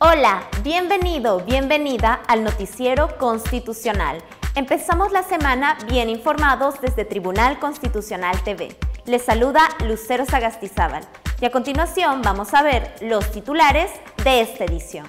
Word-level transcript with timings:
Hola, 0.00 0.48
bienvenido, 0.62 1.40
bienvenida 1.40 2.20
al 2.28 2.44
Noticiero 2.44 3.18
Constitucional. 3.18 4.22
Empezamos 4.54 5.10
la 5.10 5.24
semana 5.24 5.76
bien 5.90 6.08
informados 6.08 6.80
desde 6.80 7.04
Tribunal 7.04 7.58
Constitucional 7.58 8.40
TV. 8.44 8.78
Les 9.06 9.24
saluda 9.24 9.62
Lucero 9.84 10.24
Sagastizábal 10.24 11.02
y 11.40 11.46
a 11.46 11.50
continuación 11.50 12.22
vamos 12.22 12.54
a 12.54 12.62
ver 12.62 12.94
los 13.00 13.28
titulares 13.32 13.90
de 14.22 14.42
esta 14.42 14.66
edición. 14.66 15.08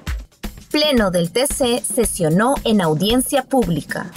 Pleno 0.72 1.12
del 1.12 1.32
TC 1.32 1.84
sesionó 1.84 2.56
en 2.64 2.82
audiencia 2.82 3.44
pública. 3.44 4.10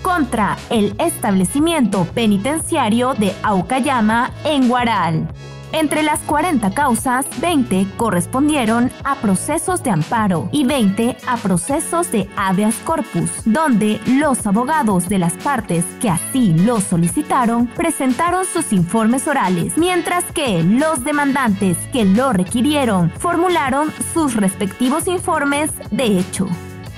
contra 0.00 0.56
el 0.70 0.94
establecimiento 0.98 2.06
penitenciario 2.14 3.12
de 3.14 3.34
Aucayama 3.42 4.30
en 4.44 4.68
Guaral. 4.68 5.28
Entre 5.72 6.02
las 6.02 6.20
40 6.20 6.72
causas, 6.72 7.26
20 7.40 7.86
correspondieron 7.96 8.92
a 9.02 9.16
procesos 9.16 9.82
de 9.82 9.90
amparo 9.90 10.48
y 10.52 10.64
20 10.64 11.16
a 11.26 11.36
procesos 11.36 12.12
de 12.12 12.28
habeas 12.36 12.76
corpus, 12.84 13.30
donde 13.44 14.00
los 14.06 14.46
abogados 14.46 15.08
de 15.08 15.18
las 15.18 15.32
partes 15.34 15.84
que 16.00 16.10
así 16.10 16.54
lo 16.54 16.80
solicitaron 16.80 17.66
presentaron 17.66 18.44
sus 18.44 18.72
informes 18.72 19.26
orales, 19.26 19.76
mientras 19.76 20.24
que 20.32 20.62
los 20.62 21.04
demandantes 21.04 21.76
que 21.92 22.04
lo 22.04 22.32
requirieron 22.32 23.10
formularon 23.18 23.92
sus 24.12 24.34
respectivos 24.34 25.08
informes 25.08 25.70
de 25.90 26.18
hecho. 26.18 26.48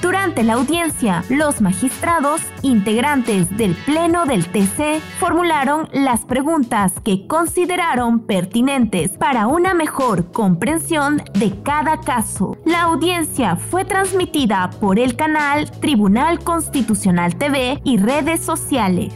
Durante 0.07 0.45
la 0.45 0.53
audiencia, 0.53 1.25
los 1.29 1.61
magistrados 1.61 2.41
integrantes 2.63 3.57
del 3.57 3.75
Pleno 3.75 4.25
del 4.25 4.47
TC 4.47 5.01
formularon 5.19 5.89
las 5.93 6.25
preguntas 6.25 6.93
que 7.05 7.27
consideraron 7.27 8.21
pertinentes 8.21 9.11
para 9.19 9.49
una 9.49 9.75
mejor 9.75 10.31
comprensión 10.31 11.21
de 11.35 11.61
cada 11.65 11.99
caso. 12.03 12.57
La 12.65 12.83
audiencia 12.83 13.57
fue 13.57 13.85
transmitida 13.85 14.71
por 14.81 15.01
el 15.01 15.17
canal 15.17 15.69
Tribunal 15.81 16.39
Constitucional 16.39 17.35
TV 17.35 17.81
y 17.83 17.97
redes 17.97 18.41
sociales. 18.43 19.13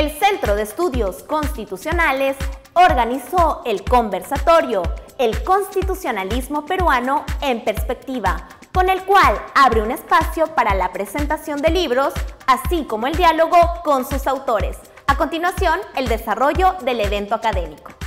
El 0.00 0.10
Centro 0.12 0.56
de 0.56 0.62
Estudios 0.62 1.22
Constitucionales 1.24 2.34
organizó 2.72 3.60
el 3.66 3.84
conversatorio 3.84 4.82
El 5.18 5.44
constitucionalismo 5.44 6.64
peruano 6.64 7.26
en 7.42 7.62
perspectiva, 7.62 8.48
con 8.72 8.88
el 8.88 9.02
cual 9.02 9.38
abre 9.54 9.82
un 9.82 9.90
espacio 9.90 10.46
para 10.54 10.74
la 10.74 10.90
presentación 10.90 11.60
de 11.60 11.68
libros, 11.68 12.14
así 12.46 12.84
como 12.84 13.08
el 13.08 13.14
diálogo 13.14 13.58
con 13.84 14.08
sus 14.08 14.26
autores. 14.26 14.78
A 15.06 15.18
continuación, 15.18 15.78
el 15.94 16.08
desarrollo 16.08 16.76
del 16.80 17.00
evento 17.02 17.34
académico 17.34 17.99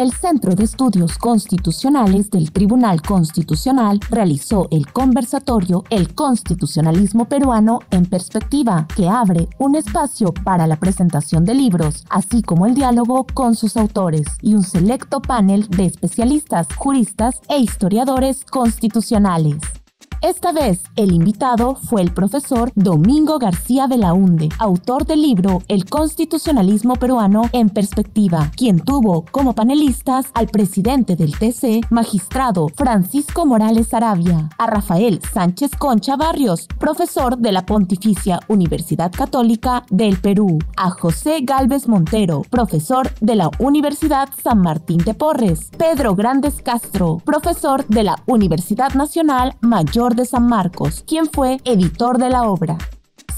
el 0.00 0.14
Centro 0.14 0.54
de 0.54 0.64
Estudios 0.64 1.18
Constitucionales 1.18 2.30
del 2.30 2.52
Tribunal 2.52 3.02
Constitucional 3.02 4.00
realizó 4.08 4.66
el 4.70 4.90
conversatorio 4.90 5.84
El 5.90 6.14
Constitucionalismo 6.14 7.26
Peruano 7.26 7.80
en 7.90 8.06
Perspectiva, 8.06 8.88
que 8.96 9.10
abre 9.10 9.46
un 9.58 9.76
espacio 9.76 10.32
para 10.32 10.66
la 10.66 10.76
presentación 10.76 11.44
de 11.44 11.52
libros, 11.52 12.06
así 12.08 12.40
como 12.40 12.64
el 12.64 12.74
diálogo 12.74 13.26
con 13.34 13.54
sus 13.54 13.76
autores 13.76 14.26
y 14.40 14.54
un 14.54 14.62
selecto 14.62 15.20
panel 15.20 15.68
de 15.68 15.84
especialistas, 15.84 16.66
juristas 16.78 17.38
e 17.50 17.58
historiadores 17.58 18.46
constitucionales. 18.46 19.79
Esta 20.22 20.52
vez, 20.52 20.82
el 20.96 21.12
invitado 21.12 21.76
fue 21.76 22.02
el 22.02 22.12
profesor 22.12 22.72
Domingo 22.74 23.38
García 23.38 23.86
Belaunde, 23.86 24.50
autor 24.58 25.06
del 25.06 25.22
libro 25.22 25.62
El 25.66 25.86
constitucionalismo 25.86 26.96
peruano 26.96 27.44
en 27.52 27.70
perspectiva, 27.70 28.50
quien 28.54 28.80
tuvo 28.80 29.24
como 29.30 29.54
panelistas 29.54 30.26
al 30.34 30.48
presidente 30.48 31.16
del 31.16 31.38
TC, 31.38 31.86
magistrado 31.88 32.68
Francisco 32.68 33.46
Morales 33.46 33.94
Arabia, 33.94 34.50
a 34.58 34.66
Rafael 34.66 35.22
Sánchez 35.32 35.70
Concha 35.78 36.16
Barrios, 36.16 36.66
profesor 36.78 37.38
de 37.38 37.52
la 37.52 37.64
Pontificia 37.64 38.40
Universidad 38.48 39.12
Católica 39.12 39.86
del 39.88 40.20
Perú, 40.20 40.58
a 40.76 40.90
José 40.90 41.38
Galvez 41.44 41.88
Montero, 41.88 42.42
profesor 42.50 43.10
de 43.22 43.36
la 43.36 43.50
Universidad 43.58 44.28
San 44.42 44.60
Martín 44.60 44.98
de 44.98 45.14
Porres, 45.14 45.70
Pedro 45.78 46.14
Grandes 46.14 46.60
Castro, 46.60 47.22
profesor 47.24 47.86
de 47.86 48.02
la 48.02 48.16
Universidad 48.26 48.92
Nacional 48.92 49.56
Mayor 49.62 50.09
de 50.14 50.24
San 50.24 50.46
Marcos, 50.46 51.04
quien 51.06 51.26
fue 51.26 51.58
editor 51.64 52.18
de 52.18 52.30
la 52.30 52.44
obra. 52.44 52.78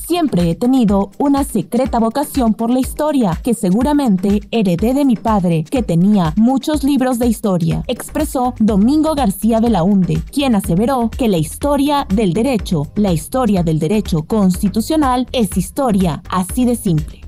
Siempre 0.06 0.50
he 0.50 0.54
tenido 0.54 1.10
una 1.18 1.42
secreta 1.42 1.98
vocación 1.98 2.52
por 2.52 2.70
la 2.70 2.80
historia, 2.80 3.38
que 3.42 3.54
seguramente 3.54 4.40
heredé 4.50 4.92
de 4.92 5.04
mi 5.04 5.16
padre, 5.16 5.64
que 5.64 5.82
tenía 5.82 6.34
muchos 6.36 6.84
libros 6.84 7.18
de 7.18 7.28
historia, 7.28 7.82
expresó 7.86 8.54
Domingo 8.58 9.14
García 9.14 9.60
Belaunde, 9.60 10.20
quien 10.30 10.54
aseveró 10.54 11.08
que 11.08 11.28
la 11.28 11.38
historia 11.38 12.06
del 12.14 12.34
derecho, 12.34 12.88
la 12.96 13.12
historia 13.12 13.62
del 13.62 13.78
derecho 13.78 14.24
constitucional, 14.24 15.26
es 15.32 15.56
historia 15.56 16.22
así 16.28 16.64
de 16.64 16.76
simple. 16.76 17.21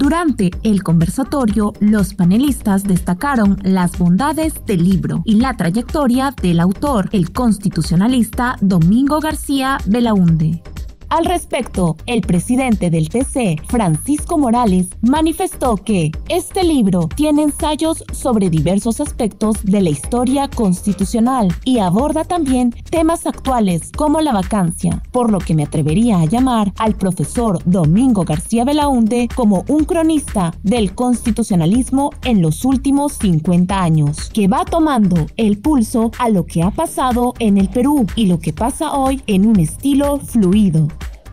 Durante 0.00 0.50
el 0.62 0.82
conversatorio, 0.82 1.74
los 1.78 2.14
panelistas 2.14 2.84
destacaron 2.84 3.58
las 3.62 3.98
bondades 3.98 4.54
del 4.64 4.82
libro 4.82 5.20
y 5.26 5.34
la 5.34 5.58
trayectoria 5.58 6.34
del 6.40 6.60
autor, 6.60 7.10
el 7.12 7.32
constitucionalista 7.32 8.56
Domingo 8.62 9.20
García 9.20 9.76
Belaunde. 9.84 10.62
Al 11.10 11.24
respecto, 11.24 11.96
el 12.06 12.20
presidente 12.20 12.88
del 12.88 13.08
TC, 13.08 13.60
Francisco 13.66 14.38
Morales, 14.38 14.90
manifestó 15.02 15.74
que 15.74 16.12
este 16.28 16.62
libro 16.62 17.08
tiene 17.16 17.42
ensayos 17.42 18.04
sobre 18.12 18.48
diversos 18.48 19.00
aspectos 19.00 19.56
de 19.64 19.80
la 19.80 19.90
historia 19.90 20.46
constitucional 20.46 21.52
y 21.64 21.80
aborda 21.80 22.22
también 22.22 22.72
temas 22.90 23.26
actuales 23.26 23.90
como 23.96 24.20
la 24.20 24.32
vacancia, 24.32 25.02
por 25.10 25.32
lo 25.32 25.40
que 25.40 25.56
me 25.56 25.64
atrevería 25.64 26.20
a 26.20 26.26
llamar 26.26 26.72
al 26.78 26.94
profesor 26.94 27.58
Domingo 27.64 28.24
García 28.24 28.64
Belaunde 28.64 29.28
como 29.34 29.64
un 29.66 29.86
cronista 29.86 30.54
del 30.62 30.94
constitucionalismo 30.94 32.12
en 32.22 32.40
los 32.40 32.64
últimos 32.64 33.14
50 33.14 33.82
años, 33.82 34.30
que 34.30 34.46
va 34.46 34.64
tomando 34.64 35.26
el 35.36 35.58
pulso 35.58 36.12
a 36.20 36.28
lo 36.28 36.46
que 36.46 36.62
ha 36.62 36.70
pasado 36.70 37.34
en 37.40 37.58
el 37.58 37.68
Perú 37.68 38.06
y 38.14 38.26
lo 38.26 38.38
que 38.38 38.52
pasa 38.52 38.92
hoy 38.92 39.20
en 39.26 39.46
un 39.46 39.58
estilo 39.58 40.20
fluido. 40.20 40.86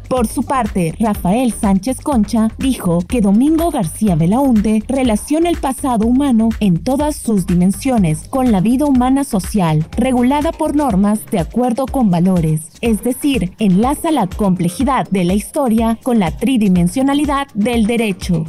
Por 0.07 0.27
su 0.27 0.44
parte, 0.44 0.94
Rafael 1.00 1.51
Sánchez 1.51 2.00
Concha 2.01 2.50
dijo 2.57 3.00
que 3.07 3.19
Domingo 3.19 3.71
García 3.71 4.15
Belaunde 4.15 4.81
relaciona 4.88 5.50
el 5.50 5.57
pasado 5.57 6.06
humano 6.06 6.50
en 6.62 6.77
todas 6.81 7.18
sus 7.18 7.45
dimensiones 7.45 8.27
con 8.30 8.51
la 8.51 8.62
vida 8.62 8.86
humana 8.86 9.25
social, 9.25 9.86
regulada 9.98 10.54
por 10.54 10.75
normas 10.75 11.25
de 11.30 11.39
acuerdo 11.39 11.86
con 11.86 12.09
valores, 12.09 12.62
es 12.80 13.04
decir, 13.04 13.54
enlaza 13.59 14.12
la 14.12 14.27
complejidad 14.27 15.09
de 15.09 15.25
la 15.25 15.33
historia 15.33 16.00
con 16.01 16.19
la 16.19 16.31
tridimensionalidad 16.31 17.48
del 17.53 17.86
derecho. 17.86 18.45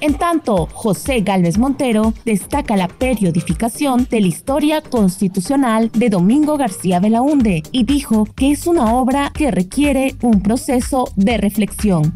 En 0.00 0.14
tanto, 0.14 0.68
José 0.74 1.20
Gálvez 1.20 1.56
Montero 1.56 2.12
destaca 2.24 2.76
la 2.76 2.88
periodificación 2.88 4.06
de 4.10 4.20
la 4.20 4.26
historia 4.26 4.82
constitucional 4.82 5.90
de 5.92 6.10
Domingo 6.10 6.58
García 6.58 7.00
Belaunde 7.00 7.62
y 7.72 7.84
dijo 7.84 8.26
que 8.36 8.50
es 8.50 8.66
una 8.66 8.94
obra 8.94 9.32
que 9.34 9.50
requiere 9.50 10.14
un 10.20 10.42
proceso 10.42 11.10
de 11.16 11.38
reflexión. 11.38 12.12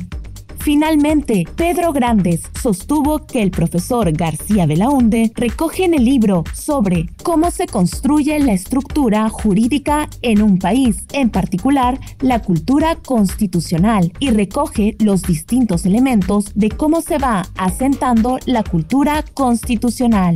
Finalmente, 0.61 1.45
Pedro 1.57 1.91
Grandes 1.91 2.43
sostuvo 2.61 3.27
que 3.27 3.43
el 3.43 3.51
profesor 3.51 4.13
García 4.13 4.67
Belaunde 4.67 5.33
recoge 5.35 5.87
en 5.87 5.95
el 5.95 6.05
libro 6.05 6.45
sobre 6.53 7.09
cómo 7.23 7.51
se 7.51 7.67
construye 7.67 8.39
la 8.41 8.53
estructura 8.53 9.29
jurídica 9.31 10.09
en 10.21 10.43
un 10.43 10.59
país, 10.59 11.07
en 11.13 11.31
particular 11.31 11.99
la 12.21 12.43
cultura 12.43 12.97
constitucional, 12.97 14.13
y 14.19 14.31
recoge 14.31 14.97
los 14.99 15.23
distintos 15.23 15.87
elementos 15.87 16.53
de 16.55 16.69
cómo 16.69 17.01
se 17.01 17.17
va 17.17 17.47
asentando 17.57 18.39
la 18.45 18.63
cultura 18.63 19.25
constitucional. 19.33 20.35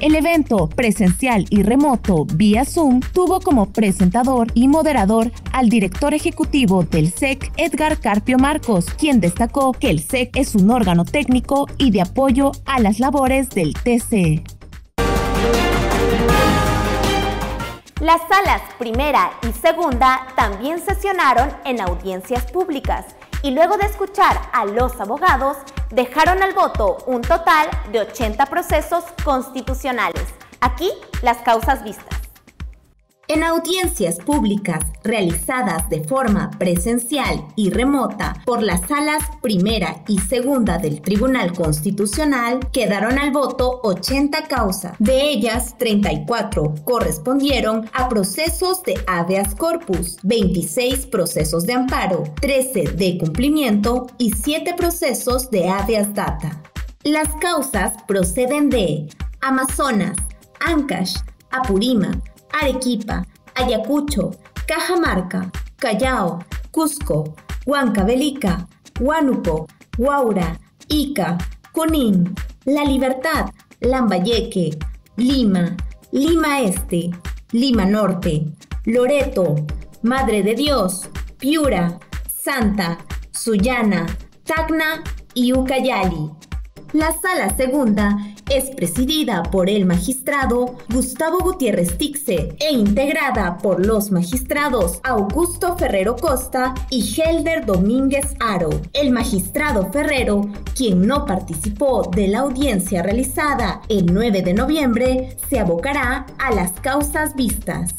El 0.00 0.14
evento 0.14 0.66
presencial 0.66 1.44
y 1.50 1.62
remoto 1.62 2.24
vía 2.24 2.64
Zoom 2.64 3.00
tuvo 3.00 3.38
como 3.38 3.70
presentador 3.70 4.46
y 4.54 4.66
moderador 4.66 5.30
al 5.52 5.68
director 5.68 6.14
ejecutivo 6.14 6.84
del 6.84 7.12
SEC, 7.12 7.52
Edgar 7.58 8.00
Carpio 8.00 8.38
Marcos, 8.38 8.86
quien 8.86 9.20
destacó 9.20 9.72
que 9.74 9.90
el 9.90 10.00
SEC 10.00 10.34
es 10.36 10.54
un 10.54 10.70
órgano 10.70 11.04
técnico 11.04 11.66
y 11.76 11.90
de 11.90 12.00
apoyo 12.00 12.52
a 12.64 12.80
las 12.80 12.98
labores 12.98 13.50
del 13.50 13.74
TC. 13.74 14.42
Las 18.00 18.22
salas 18.26 18.62
primera 18.78 19.32
y 19.46 19.52
segunda 19.52 20.28
también 20.34 20.80
sesionaron 20.80 21.50
en 21.66 21.82
audiencias 21.82 22.50
públicas 22.50 23.04
y 23.42 23.50
luego 23.50 23.76
de 23.76 23.84
escuchar 23.84 24.40
a 24.54 24.64
los 24.64 24.98
abogados, 24.98 25.58
dejaron 25.90 26.42
al 26.42 26.54
voto 26.54 26.98
un 27.06 27.22
total 27.22 27.68
de 27.92 28.00
80 28.00 28.46
procesos 28.46 29.04
constitucionales. 29.24 30.24
Aquí 30.60 30.90
las 31.22 31.38
causas 31.38 31.82
vistas. 31.82 32.19
En 33.32 33.44
audiencias 33.44 34.16
públicas 34.16 34.84
realizadas 35.04 35.88
de 35.88 36.02
forma 36.02 36.50
presencial 36.58 37.46
y 37.54 37.70
remota 37.70 38.34
por 38.44 38.60
las 38.60 38.88
salas 38.88 39.22
primera 39.40 40.02
y 40.08 40.18
segunda 40.18 40.78
del 40.78 41.00
Tribunal 41.00 41.52
Constitucional, 41.52 42.58
quedaron 42.72 43.20
al 43.20 43.30
voto 43.30 43.78
80 43.84 44.48
causas. 44.48 44.96
De 44.98 45.30
ellas, 45.30 45.78
34 45.78 46.74
correspondieron 46.82 47.88
a 47.92 48.08
procesos 48.08 48.82
de 48.82 49.00
habeas 49.06 49.54
corpus, 49.54 50.18
26 50.24 51.06
procesos 51.06 51.64
de 51.66 51.74
amparo, 51.74 52.24
13 52.40 52.82
de 52.96 53.16
cumplimiento 53.16 54.08
y 54.18 54.32
7 54.32 54.74
procesos 54.76 55.52
de 55.52 55.68
habeas 55.68 56.12
data. 56.14 56.60
Las 57.04 57.28
causas 57.36 57.92
proceden 58.08 58.70
de 58.70 59.06
Amazonas, 59.40 60.16
Ancash, 60.58 61.14
Apurímac, 61.52 62.30
Arequipa, 62.52 63.26
Ayacucho, 63.54 64.30
Cajamarca, 64.66 65.50
Callao, 65.76 66.44
Cusco, 66.70 67.34
Huancavelica, 67.66 68.66
Huánuco, 69.00 69.66
Huaura, 69.98 70.58
Ica, 70.88 71.38
Junín, 71.72 72.34
La 72.64 72.84
Libertad, 72.84 73.50
Lambayeque, 73.80 74.78
Lima, 75.16 75.76
Lima 76.12 76.60
Este, 76.60 77.10
Lima 77.52 77.84
Norte, 77.84 78.46
Loreto, 78.84 79.56
Madre 80.02 80.42
de 80.42 80.54
Dios, 80.54 81.08
Piura, 81.38 81.98
Santa, 82.28 82.98
Sullana, 83.32 84.06
Tacna 84.44 85.02
y 85.34 85.52
Ucayali. 85.52 86.30
La 86.92 87.12
sala 87.12 87.54
segunda 87.56 88.16
es 88.50 88.70
presidida 88.70 89.42
por 89.44 89.70
el 89.70 89.86
magistrado 89.86 90.74
Gustavo 90.92 91.38
Gutiérrez 91.38 91.96
Tixe 91.96 92.56
e 92.58 92.72
integrada 92.72 93.58
por 93.58 93.86
los 93.86 94.10
magistrados 94.10 95.00
Augusto 95.04 95.76
Ferrero 95.76 96.16
Costa 96.16 96.74
y 96.90 97.02
Helder 97.02 97.64
Domínguez 97.64 98.34
Aro. 98.40 98.70
El 98.92 99.12
magistrado 99.12 99.90
Ferrero, 99.92 100.48
quien 100.74 101.06
no 101.06 101.24
participó 101.24 102.10
de 102.14 102.28
la 102.28 102.40
audiencia 102.40 103.02
realizada 103.02 103.82
el 103.88 104.12
9 104.12 104.42
de 104.42 104.54
noviembre, 104.54 105.36
se 105.48 105.60
abocará 105.60 106.26
a 106.38 106.52
las 106.52 106.72
causas 106.72 107.36
vistas. 107.36 107.94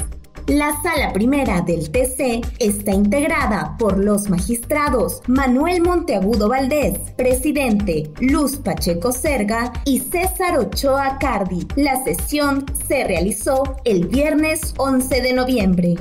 La 0.52 0.76
sala 0.82 1.14
primera 1.14 1.62
del 1.62 1.92
TC 1.92 2.42
está 2.60 2.92
integrada 2.92 3.78
por 3.80 3.98
los 3.98 4.30
magistrados 4.30 5.22
Manuel 5.26 5.82
Monteagudo 5.82 6.50
Valdés, 6.50 7.00
presidente, 7.16 8.12
Luz 8.20 8.58
Pacheco 8.58 9.14
Serga 9.14 9.72
y 9.86 10.00
César 10.02 10.60
Ochoa 10.60 11.20
Cardi. 11.22 11.66
La 11.78 12.04
sesión 12.04 12.66
se 12.86 13.06
realizó 13.06 13.78
el 13.86 14.10
viernes 14.10 14.74
11 14.76 15.22
de 15.22 15.32
noviembre. 15.32 15.96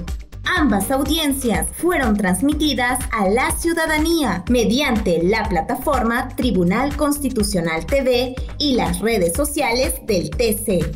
Ambas 0.58 0.90
audiencias 0.90 1.68
fueron 1.74 2.16
transmitidas 2.16 2.98
a 3.12 3.28
la 3.28 3.52
ciudadanía 3.52 4.42
mediante 4.50 5.22
la 5.22 5.48
plataforma 5.48 6.28
Tribunal 6.30 6.96
Constitucional 6.96 7.86
TV 7.86 8.34
y 8.58 8.74
las 8.74 8.98
redes 8.98 9.32
sociales 9.32 9.94
del 10.08 10.28
TC. 10.30 10.90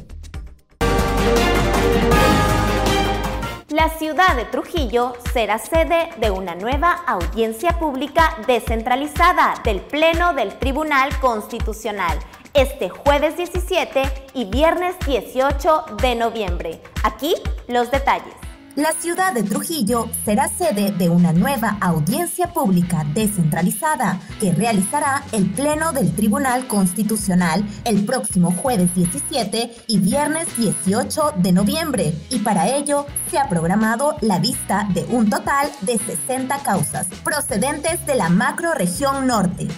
La 3.85 3.91
ciudad 3.99 4.35
de 4.35 4.47
Trujillo 4.47 5.13
será 5.35 5.59
sede 5.59 6.09
de 6.17 6.31
una 6.31 6.55
nueva 6.55 7.05
audiencia 7.07 7.79
pública 7.79 8.35
descentralizada 8.47 9.61
del 9.63 9.83
Pleno 9.83 10.33
del 10.33 10.59
Tribunal 10.59 11.11
Constitucional 11.21 12.19
este 12.55 12.89
jueves 12.89 13.37
17 13.37 14.03
y 14.33 14.47
viernes 14.47 14.97
18 15.07 15.85
de 16.01 16.15
noviembre. 16.15 16.81
Aquí 17.03 17.35
los 17.69 17.91
detalles. 17.91 18.44
La 18.77 18.91
ciudad 18.91 19.33
de 19.33 19.45
Trujillo 19.45 20.09
será 20.25 20.49
sede 20.49 20.91
de 20.91 21.09
una 21.09 21.33
nueva 21.33 21.79
audiencia 21.81 22.53
pública 22.53 23.07
descentralizada 23.15 24.19
que 24.41 24.51
realizará 24.51 25.23
el 25.31 25.49
Pleno 25.53 25.93
del 25.93 26.13
Tribunal 26.13 26.67
Constitucional 26.67 27.65
el 27.85 28.05
próximo 28.05 28.51
jueves 28.51 28.93
17 28.97 29.77
y 29.87 29.99
viernes 30.01 30.49
18 30.57 31.35
de 31.37 31.53
noviembre 31.53 32.15
y 32.31 32.41
para 32.41 32.69
ello 32.69 33.07
se 33.31 33.39
ha 33.39 33.49
programado 33.49 34.17
la 34.23 34.41
vista 34.41 34.89
de 34.93 35.05
un 35.05 35.31
total 35.31 35.71
de 35.83 35.97
60 35.97 36.59
causas 36.65 37.07
procedentes 37.23 38.05
de 38.07 38.17
la 38.17 38.29
macroregión 38.29 39.29
norte. 39.29 39.69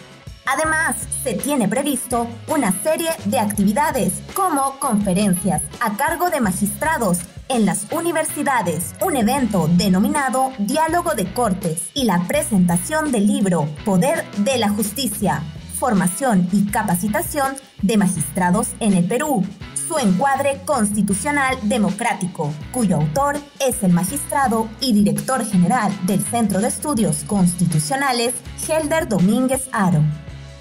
Además, 0.47 0.97
se 1.23 1.35
tiene 1.35 1.69
previsto 1.69 2.29
una 2.49 2.73
serie 2.83 3.11
de 3.27 3.41
actividades 3.41 4.15
como 4.33 4.79
conferencias 4.79 5.61
a 5.81 5.97
cargo 5.99 6.31
de 6.31 6.41
magistrados 6.41 7.19
en 7.49 7.67
las 7.67 7.87
universidades, 7.93 8.95
un 9.05 9.17
evento 9.17 9.69
denominado 9.76 10.53
Diálogo 10.59 11.15
de 11.15 11.33
Cortes 11.33 11.91
y 11.95 12.05
la 12.05 12.26
presentación 12.26 13.12
del 13.12 13.26
libro 13.26 13.69
Poder 13.85 14.25
de 14.38 14.59
la 14.59 14.69
Justicia, 14.69 15.43
formación 15.79 16.49
y 16.53 16.67
capacitación 16.67 17.55
de 17.83 17.97
magistrados 17.97 18.69
en 18.81 18.95
el 18.95 19.05
Perú, 19.05 19.45
su 19.87 19.99
encuadre 19.99 20.61
constitucional 20.65 21.57
democrático, 21.62 22.53
cuyo 22.73 22.97
autor 22.97 23.37
es 23.61 23.83
el 23.85 23.93
magistrado 23.93 24.69
y 24.81 24.93
director 24.93 25.45
general 25.47 25.93
del 26.07 26.25
Centro 26.25 26.61
de 26.61 26.69
Estudios 26.69 27.23
Constitucionales, 27.25 28.35
Helder 28.69 29.09
Domínguez 29.09 29.69
Aro. 29.71 30.03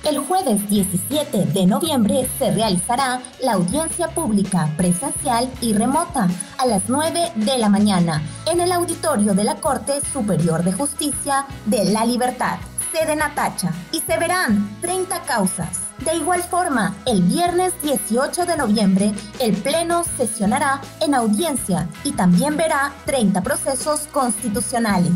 El 0.05 0.19
jueves 0.19 0.69
17 0.69 1.45
de 1.47 1.65
noviembre 1.65 2.29
se 2.37 2.51
realizará 2.51 3.23
la 3.41 3.53
audiencia 3.53 4.07
pública 4.09 4.71
presencial 4.77 5.51
y 5.61 5.73
remota 5.73 6.27
a 6.59 6.67
las 6.67 6.83
9 6.87 7.31
de 7.33 7.57
la 7.57 7.69
mañana 7.69 8.21
en 8.45 8.61
el 8.61 8.71
auditorio 8.71 9.33
de 9.33 9.43
la 9.43 9.55
Corte 9.55 9.93
Superior 10.13 10.63
de 10.63 10.73
Justicia 10.73 11.47
de 11.65 11.85
la 11.85 12.05
Libertad, 12.05 12.59
sede 12.91 13.15
Natacha, 13.15 13.73
y 13.91 13.99
se 14.01 14.19
verán 14.19 14.77
30 14.81 15.23
causas. 15.23 15.79
De 16.05 16.15
igual 16.15 16.43
forma, 16.43 16.95
el 17.07 17.23
viernes 17.23 17.73
18 17.81 18.45
de 18.45 18.57
noviembre, 18.57 19.11
el 19.39 19.55
Pleno 19.55 20.03
sesionará 20.17 20.81
en 21.01 21.15
audiencia 21.15 21.89
y 22.03 22.11
también 22.11 22.57
verá 22.57 22.93
30 23.07 23.41
procesos 23.41 24.01
constitucionales. 24.11 25.13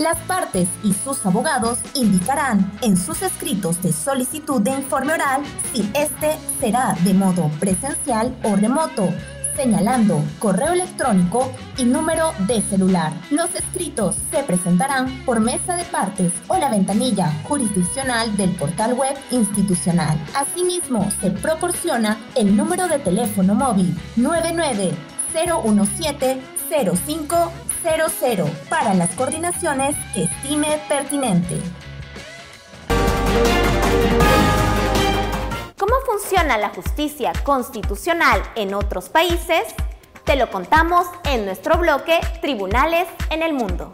Las 0.00 0.16
partes 0.20 0.68
y 0.82 0.94
sus 0.94 1.26
abogados 1.26 1.78
indicarán 1.92 2.72
en 2.80 2.96
sus 2.96 3.20
escritos 3.20 3.82
de 3.82 3.92
solicitud 3.92 4.62
de 4.62 4.70
informe 4.70 5.12
oral 5.12 5.42
si 5.74 5.90
este 5.92 6.38
será 6.58 6.96
de 7.04 7.12
modo 7.12 7.50
presencial 7.60 8.34
o 8.42 8.56
remoto, 8.56 9.10
señalando 9.54 10.24
correo 10.38 10.72
electrónico 10.72 11.52
y 11.76 11.84
número 11.84 12.32
de 12.46 12.62
celular. 12.62 13.12
Los 13.30 13.54
escritos 13.54 14.16
se 14.30 14.42
presentarán 14.42 15.22
por 15.26 15.38
mesa 15.38 15.76
de 15.76 15.84
partes 15.84 16.32
o 16.48 16.56
la 16.56 16.70
ventanilla 16.70 17.30
jurisdiccional 17.46 18.34
del 18.38 18.52
portal 18.52 18.94
web 18.94 19.14
institucional. 19.30 20.18
Asimismo, 20.34 21.10
se 21.20 21.30
proporciona 21.30 22.16
el 22.36 22.56
número 22.56 22.88
de 22.88 23.00
teléfono 23.00 23.54
móvil 23.54 23.94
99017 24.16 26.40
05 27.06 27.52
00 27.82 28.46
para 28.68 28.94
las 28.94 29.10
coordinaciones 29.14 29.96
que 30.14 30.24
estime 30.24 30.80
pertinente. 30.88 31.60
¿Cómo 35.78 35.94
funciona 36.06 36.58
la 36.58 36.68
justicia 36.70 37.32
constitucional 37.42 38.42
en 38.54 38.74
otros 38.74 39.08
países? 39.08 39.74
Te 40.24 40.36
lo 40.36 40.50
contamos 40.50 41.06
en 41.24 41.46
nuestro 41.46 41.78
bloque 41.78 42.20
Tribunales 42.40 43.08
en 43.30 43.42
el 43.42 43.54
Mundo. 43.54 43.92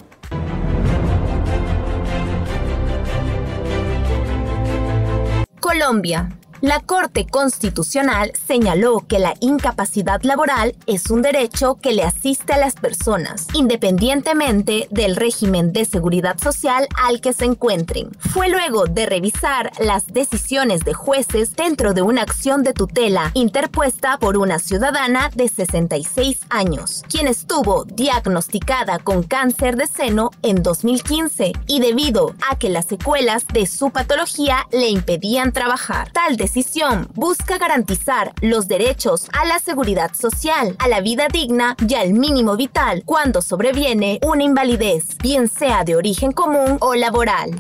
Colombia. 5.61 6.29
La 6.63 6.81
Corte 6.81 7.27
Constitucional 7.27 8.33
señaló 8.47 9.05
que 9.07 9.19
la 9.19 9.35
incapacidad 9.41 10.23
laboral 10.23 10.75
es 10.87 11.11
un 11.11 11.21
derecho 11.21 11.75
que 11.75 11.93
le 11.93 12.03
asiste 12.03 12.55
a 12.55 12.57
las 12.57 12.77
personas, 12.77 13.47
independientemente 13.53 14.89
del 14.91 15.17
régimen 15.17 15.75
de 15.75 15.85
seguridad 15.85 16.39
social 16.39 16.89
al 16.97 17.21
que 17.21 17.35
se 17.35 17.45
encuentren. 17.45 18.11
Fue 18.19 18.49
luego 18.49 18.87
de 18.87 19.05
revisar 19.05 19.71
las 19.81 20.07
decisiones 20.07 20.81
de 20.81 20.95
jueces 20.95 21.55
dentro 21.55 21.93
de 21.93 22.01
una 22.01 22.23
acción 22.23 22.63
de 22.63 22.73
tutela 22.73 23.33
interpuesta 23.35 24.17
por 24.19 24.39
una 24.39 24.59
ciudadana 24.59 25.31
de 25.35 25.51
66 25.51 26.41
años, 26.49 27.05
quien 27.11 27.29
estuvo 27.29 27.85
diagnosticada 27.85 28.99
con 28.99 29.25
cáncer 29.25 29.77
de 29.77 29.87
seno 29.89 30.31
en 30.41 30.63
2015 30.63 31.53
y 31.67 31.81
debido 31.81 32.35
a 32.51 32.57
que 32.57 32.71
las 32.71 32.87
secuelas 32.87 33.47
de 33.53 33.67
su 33.67 33.91
patología 33.91 34.67
le 34.73 34.89
impedían 34.89 35.53
trabajar. 35.53 36.11
Tal 36.13 36.39
decisión 36.47 37.09
busca 37.15 37.59
garantizar 37.59 38.33
los 38.41 38.69
derechos 38.69 39.29
a 39.33 39.45
la 39.47 39.59
seguridad 39.59 40.13
social, 40.15 40.77
a 40.79 40.87
la 40.87 41.01
vida 41.01 41.27
digna 41.27 41.75
y 41.89 41.95
al 41.95 42.13
mínimo 42.13 42.57
vital 42.57 43.03
cuando 43.05 43.43
sobreviene 43.43 44.21
una 44.25 44.45
invalidez, 44.45 45.19
bien 45.21 45.49
sea 45.49 45.83
de 45.83 45.97
origen 45.97 46.31
común 46.31 46.79
o 46.81 46.95
laboral. 46.95 47.51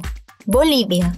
Bolivia. 0.45 1.13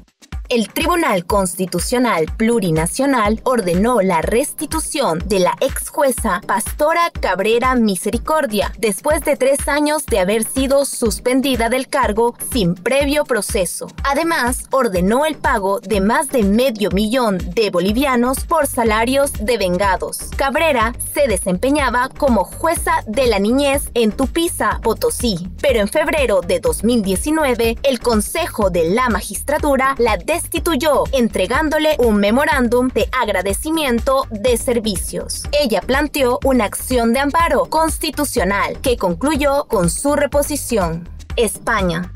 El 0.50 0.72
Tribunal 0.72 1.26
Constitucional 1.26 2.24
Plurinacional 2.38 3.38
ordenó 3.44 4.00
la 4.00 4.22
restitución 4.22 5.22
de 5.26 5.40
la 5.40 5.54
ex 5.60 5.90
jueza 5.90 6.40
Pastora 6.46 7.10
Cabrera 7.20 7.74
Misericordia 7.74 8.72
después 8.78 9.20
de 9.24 9.36
tres 9.36 9.68
años 9.68 10.06
de 10.06 10.20
haber 10.20 10.44
sido 10.44 10.86
suspendida 10.86 11.68
del 11.68 11.88
cargo 11.88 12.34
sin 12.50 12.74
previo 12.74 13.24
proceso. 13.24 13.88
Además, 14.04 14.64
ordenó 14.70 15.26
el 15.26 15.36
pago 15.36 15.80
de 15.80 16.00
más 16.00 16.30
de 16.30 16.42
medio 16.44 16.90
millón 16.92 17.36
de 17.54 17.68
bolivianos 17.68 18.46
por 18.46 18.66
salarios 18.66 19.32
devengados. 19.40 20.30
Cabrera 20.38 20.94
se 21.12 21.28
desempeñaba 21.28 22.08
como 22.16 22.44
jueza 22.44 23.04
de 23.06 23.26
la 23.26 23.38
niñez 23.38 23.90
en 23.92 24.12
Tupiza, 24.12 24.80
Potosí, 24.82 25.46
pero 25.60 25.80
en 25.80 25.88
febrero 25.88 26.40
de 26.40 26.58
2019 26.60 27.76
el 27.82 28.00
Consejo 28.00 28.70
de 28.70 28.88
la 28.88 29.10
Magistratura 29.10 29.94
la 29.98 30.16
destituyó, 30.38 31.02
entregándole 31.12 31.96
un 31.98 32.16
memorándum 32.16 32.88
de 32.88 33.08
agradecimiento 33.10 34.26
de 34.30 34.56
servicios. 34.56 35.42
Ella 35.50 35.80
planteó 35.80 36.38
una 36.44 36.64
acción 36.64 37.12
de 37.12 37.18
amparo 37.18 37.64
constitucional 37.64 38.78
que 38.80 38.96
concluyó 38.96 39.64
con 39.64 39.90
su 39.90 40.14
reposición. 40.14 41.08
España. 41.34 42.12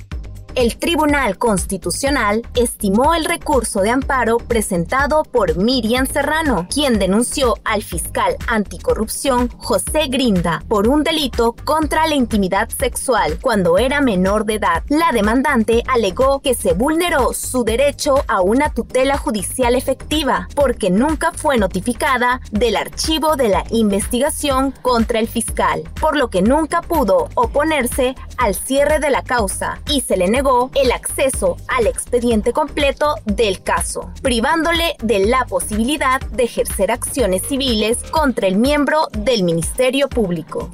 El 0.54 0.76
Tribunal 0.76 1.38
Constitucional 1.38 2.46
estimó 2.54 3.14
el 3.14 3.24
recurso 3.24 3.80
de 3.80 3.88
amparo 3.88 4.36
presentado 4.36 5.22
por 5.22 5.56
Miriam 5.56 6.06
Serrano, 6.06 6.66
quien 6.70 6.98
denunció 6.98 7.54
al 7.64 7.82
fiscal 7.82 8.36
anticorrupción 8.48 9.48
José 9.56 10.08
Grinda 10.08 10.62
por 10.68 10.88
un 10.88 11.04
delito 11.04 11.56
contra 11.64 12.06
la 12.06 12.16
intimidad 12.16 12.68
sexual 12.68 13.38
cuando 13.40 13.78
era 13.78 14.02
menor 14.02 14.44
de 14.44 14.56
edad. 14.56 14.82
La 14.90 15.10
demandante 15.12 15.84
alegó 15.88 16.40
que 16.40 16.54
se 16.54 16.74
vulneró 16.74 17.32
su 17.32 17.64
derecho 17.64 18.22
a 18.28 18.42
una 18.42 18.74
tutela 18.74 19.16
judicial 19.16 19.74
efectiva 19.74 20.48
porque 20.54 20.90
nunca 20.90 21.32
fue 21.32 21.56
notificada 21.56 22.42
del 22.50 22.76
archivo 22.76 23.36
de 23.36 23.48
la 23.48 23.64
investigación 23.70 24.74
contra 24.82 25.18
el 25.18 25.28
fiscal, 25.28 25.82
por 25.98 26.14
lo 26.14 26.28
que 26.28 26.42
nunca 26.42 26.82
pudo 26.82 27.30
oponerse 27.36 28.14
al 28.36 28.54
cierre 28.54 28.98
de 28.98 29.08
la 29.08 29.22
causa 29.22 29.80
y 29.88 30.02
se 30.02 30.18
le 30.18 30.28
el 30.74 30.90
acceso 30.90 31.56
al 31.68 31.86
expediente 31.86 32.52
completo 32.52 33.14
del 33.24 33.62
caso, 33.62 34.10
privándole 34.22 34.96
de 35.00 35.20
la 35.26 35.44
posibilidad 35.44 36.20
de 36.20 36.44
ejercer 36.44 36.90
acciones 36.90 37.42
civiles 37.42 38.02
contra 38.10 38.48
el 38.48 38.56
miembro 38.56 39.06
del 39.12 39.44
Ministerio 39.44 40.08
Público. 40.08 40.68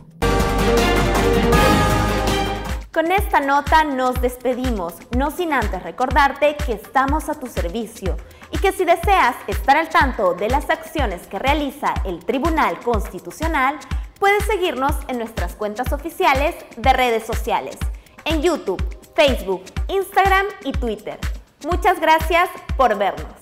Con 2.95 3.13
esta 3.13 3.41
nota 3.41 3.85
nos 3.85 4.21
despedimos, 4.23 4.95
no 5.15 5.31
sin 5.31 5.53
antes 5.53 5.83
recordarte 5.83 6.57
que 6.57 6.73
estamos 6.73 7.29
a 7.29 7.35
tu 7.35 7.47
servicio 7.47 8.17
y 8.51 8.59
que 8.59 8.73
si 8.73 8.87
deseas 8.87 9.37
estar 9.49 9.77
al 9.77 9.91
tanto 9.91 10.33
de 10.33 10.49
las 10.49 10.71
acciones 10.71 11.27
que 11.27 11.39
realiza 11.39 11.93
el 12.07 12.25
Tribunal 12.25 12.81
Constitucional, 12.81 13.79
puedes 14.19 14.45
seguirnos 14.47 14.95
en 15.09 15.19
nuestras 15.19 15.55
cuentas 15.57 15.93
oficiales 15.93 16.55
de 16.79 16.93
redes 16.95 17.27
sociales, 17.27 17.77
en 18.25 18.41
YouTube, 18.41 18.83
Facebook, 19.19 19.65
Instagram 19.89 20.47
y 20.65 20.71
Twitter. 20.71 21.19
Muchas 21.65 22.01
gracias 22.01 22.49
por 22.77 22.97
vernos. 22.97 23.38